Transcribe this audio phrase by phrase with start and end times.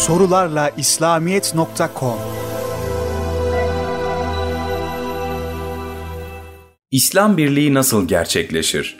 [0.00, 2.18] Sorularla İslamiyet.com
[6.90, 8.96] İslam birliği nasıl gerçekleşir?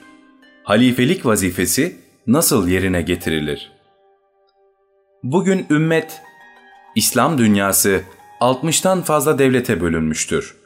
[0.65, 3.73] Halifelik vazifesi nasıl yerine getirilir?
[5.23, 6.23] Bugün ümmet,
[6.97, 8.03] İslam dünyası
[8.41, 10.57] 60'tan fazla devlete bölünmüştür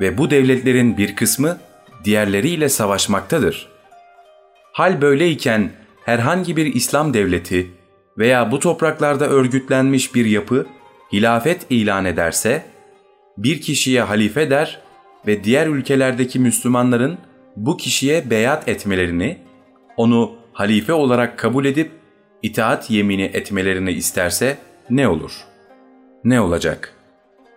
[0.00, 1.58] ve bu devletlerin bir kısmı
[2.04, 3.68] diğerleriyle savaşmaktadır.
[4.72, 5.72] Hal böyleyken
[6.04, 7.75] herhangi bir İslam devleti
[8.18, 10.66] veya bu topraklarda örgütlenmiş bir yapı
[11.12, 12.62] hilafet ilan ederse,
[13.38, 14.80] bir kişiye halife der
[15.26, 17.18] ve diğer ülkelerdeki Müslümanların
[17.56, 19.38] bu kişiye beyat etmelerini,
[19.96, 21.90] onu halife olarak kabul edip
[22.42, 24.58] itaat yemini etmelerini isterse
[24.90, 25.32] ne olur?
[26.24, 26.94] Ne olacak?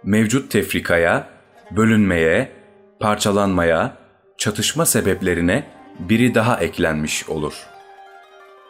[0.04, 1.28] Mevcut tefrikaya,
[1.72, 2.52] bölünmeye,
[3.00, 3.98] parçalanmaya,
[4.38, 5.64] çatışma sebeplerine
[6.00, 7.54] biri daha eklenmiş olur.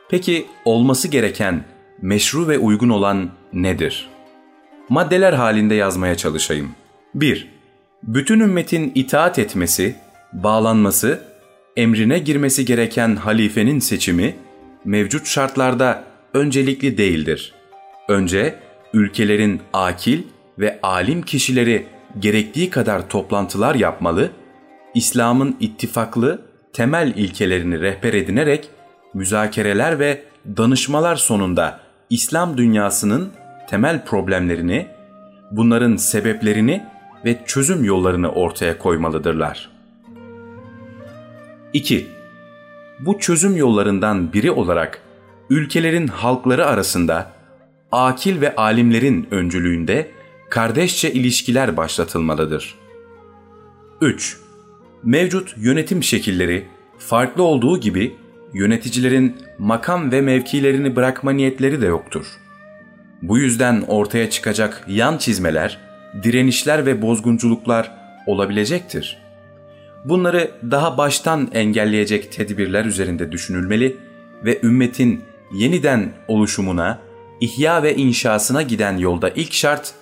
[0.09, 1.63] Peki olması gereken,
[2.01, 4.09] meşru ve uygun olan nedir?
[4.89, 6.71] Maddeler halinde yazmaya çalışayım.
[7.15, 7.47] 1.
[8.03, 9.95] Bütün ümmetin itaat etmesi,
[10.33, 11.23] bağlanması,
[11.77, 14.35] emrine girmesi gereken halifenin seçimi,
[14.85, 17.53] mevcut şartlarda öncelikli değildir.
[18.07, 18.55] Önce
[18.93, 20.21] ülkelerin akil
[20.59, 21.87] ve alim kişileri
[22.19, 24.31] gerektiği kadar toplantılar yapmalı,
[24.95, 26.41] İslam'ın ittifaklı
[26.73, 28.69] temel ilkelerini rehber edinerek
[29.13, 30.23] müzakereler ve
[30.57, 33.31] danışmalar sonunda İslam dünyasının
[33.69, 34.87] temel problemlerini,
[35.51, 36.85] bunların sebeplerini
[37.25, 39.69] ve çözüm yollarını ortaya koymalıdırlar.
[41.73, 42.07] 2.
[42.99, 45.01] Bu çözüm yollarından biri olarak
[45.49, 47.31] ülkelerin halkları arasında
[47.91, 50.11] akil ve alimlerin öncülüğünde
[50.49, 52.75] kardeşçe ilişkiler başlatılmalıdır.
[54.01, 54.39] 3.
[55.03, 58.15] Mevcut yönetim şekilleri farklı olduğu gibi
[58.53, 62.25] yöneticilerin makam ve mevkilerini bırakma niyetleri de yoktur.
[63.21, 65.77] Bu yüzden ortaya çıkacak yan çizmeler,
[66.23, 67.91] direnişler ve bozgunculuklar
[68.27, 69.17] olabilecektir.
[70.05, 73.97] Bunları daha baştan engelleyecek tedbirler üzerinde düşünülmeli
[74.45, 76.99] ve ümmetin yeniden oluşumuna,
[77.41, 79.93] ihya ve inşasına giden yolda ilk şart,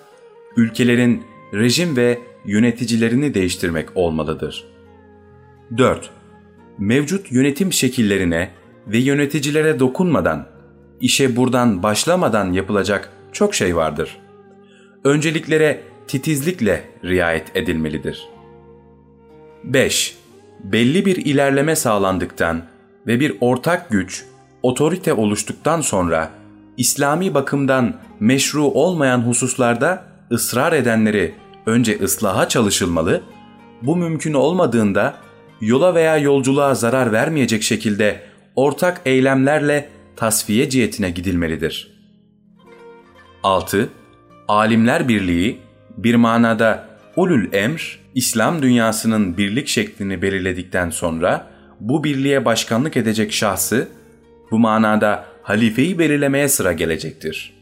[0.58, 1.24] ülkelerin
[1.54, 4.68] rejim ve yöneticilerini değiştirmek olmalıdır.
[5.78, 6.10] 4
[6.78, 8.52] mevcut yönetim şekillerine
[8.88, 10.46] ve yöneticilere dokunmadan,
[11.02, 14.18] işe buradan başlamadan yapılacak çok şey vardır.
[15.04, 18.28] Önceliklere titizlikle riayet edilmelidir.
[19.64, 20.18] 5.
[20.64, 22.64] Belli bir ilerleme sağlandıktan
[23.08, 24.26] ve bir ortak güç,
[24.64, 26.32] otorite oluştuktan sonra
[26.78, 31.36] İslami bakımdan meşru olmayan hususlarda ısrar edenleri
[31.66, 33.22] önce ıslaha çalışılmalı,
[33.82, 35.16] bu mümkün olmadığında
[35.62, 38.22] yola veya yolculuğa zarar vermeyecek şekilde
[38.56, 41.92] ortak eylemlerle tasfiye cihetine gidilmelidir.
[43.44, 43.90] 6.
[44.48, 45.60] Alimler Birliği
[45.98, 51.48] bir manada ulul emr, İslam dünyasının birlik şeklini belirledikten sonra
[51.80, 53.88] bu birliğe başkanlık edecek şahsı
[54.52, 57.54] bu manada halifeyi belirlemeye sıra gelecektir.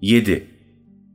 [0.00, 0.46] 7.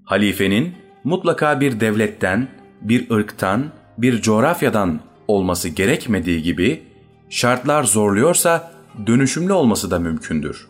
[0.06, 2.48] Halifenin mutlaka bir devletten,
[2.81, 6.84] bir ırktan, bir coğrafyadan olması gerekmediği gibi
[7.29, 8.72] şartlar zorluyorsa
[9.07, 10.67] dönüşümlü olması da mümkündür.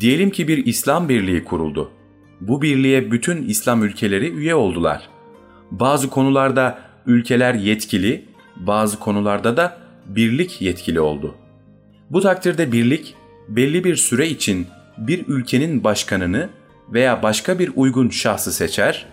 [0.00, 1.90] Diyelim ki bir İslam birliği kuruldu.
[2.40, 5.08] Bu birliğe bütün İslam ülkeleri üye oldular.
[5.70, 8.24] Bazı konularda ülkeler yetkili,
[8.56, 11.34] bazı konularda da birlik yetkili oldu.
[12.10, 13.14] Bu takdirde birlik
[13.48, 14.66] belli bir süre için
[14.98, 16.48] bir ülkenin başkanını
[16.92, 19.06] veya başka bir uygun şahsı seçer,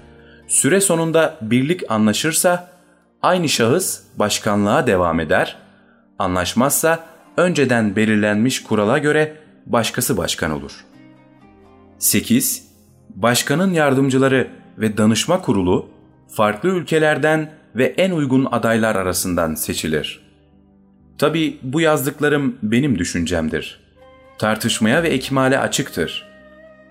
[0.47, 2.76] süre sonunda birlik anlaşırsa
[3.21, 5.57] aynı şahıs başkanlığa devam eder,
[6.19, 7.05] anlaşmazsa
[7.37, 9.35] önceden belirlenmiş kurala göre
[9.65, 10.85] başkası başkan olur.
[11.99, 12.67] 8.
[13.09, 14.47] Başkanın yardımcıları
[14.77, 15.89] ve danışma kurulu
[16.27, 20.27] farklı ülkelerden ve en uygun adaylar arasından seçilir.
[21.17, 23.79] Tabi bu yazdıklarım benim düşüncemdir.
[24.37, 26.27] Tartışmaya ve ekmale açıktır.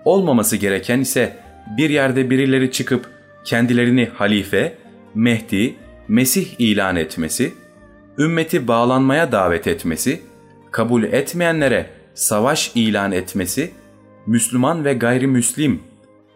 [0.05, 1.37] Olmaması gereken ise
[1.77, 3.09] bir yerde birileri çıkıp
[3.45, 4.77] kendilerini halife,
[5.15, 5.75] Mehdi
[6.07, 7.53] Mesih ilan etmesi,
[8.17, 10.21] ümmeti bağlanmaya davet etmesi,
[10.71, 13.71] kabul etmeyenlere savaş ilan etmesi,
[14.25, 15.83] Müslüman ve gayrimüslim,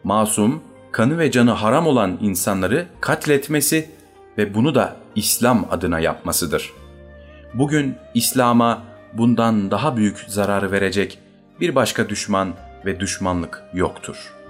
[0.04, 3.90] masum, kanı ve canı haram olan insanları katletmesi
[4.38, 6.74] ve bunu da İslam adına yapmasıdır.
[7.54, 8.84] Bugün İslam'a
[9.14, 11.20] bundan daha büyük zararı verecek
[11.60, 12.54] bir başka düşman
[12.86, 14.41] ve düşmanlık yoktur.''